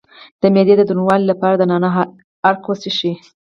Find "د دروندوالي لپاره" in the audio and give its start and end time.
0.77-1.55